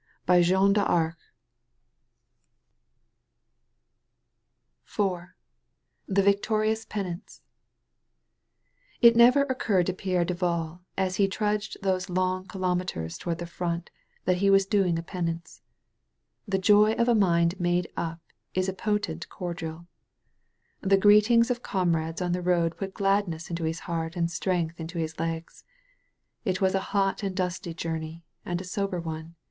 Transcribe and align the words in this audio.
"By 0.25 0.41
Jeanne 0.41 0.73
d*Arc!" 0.73 1.19
131 4.97 5.33
THE 6.07 6.07
VALLEY 6.09 6.09
OP 6.09 6.09
VISION 6.09 6.09
IV 6.09 6.15
THE 6.15 6.21
VICTOBIOUB 6.75 6.89
PENANCE 6.89 7.41
It 9.03 9.15
never 9.15 9.43
occurred 9.43 9.85
to 9.85 9.93
Pierre 9.93 10.25
Duval, 10.25 10.81
as 10.97 11.17
he 11.17 11.27
trudged 11.27 11.77
those 11.83 12.09
long 12.09 12.47
kilometres 12.47 13.19
toward 13.19 13.37
the 13.37 13.45
front, 13.45 13.91
that 14.25 14.37
he 14.37 14.49
was 14.49 14.65
dung 14.65 14.97
a 14.97 15.03
penance. 15.03 15.61
The 16.47 16.57
joy 16.57 16.93
of 16.93 17.07
a 17.07 17.13
mind 17.13 17.59
made 17.59 17.87
up 17.95 18.21
is 18.55 18.67
a 18.67 18.73
potent 18.73 19.29
cordial. 19.29 19.85
The 20.81 20.97
greetings 20.97 21.51
of 21.51 21.61
comrades 21.61 22.23
on 22.23 22.31
the 22.31 22.41
road 22.41 22.75
put 22.75 22.95
glad 22.95 23.27
ness 23.27 23.51
into 23.51 23.65
his 23.65 23.81
heart 23.81 24.15
and 24.15 24.31
strength 24.31 24.79
into 24.79 24.97
his 24.97 25.19
legs. 25.19 25.63
It 26.43 26.59
was 26.59 26.73
a 26.73 26.79
hot 26.89 27.21
and 27.21 27.35
dusty 27.35 27.75
journey, 27.75 28.23
and 28.43 28.59
a 28.59 28.63
sober 28.63 28.99
one. 28.99 29.35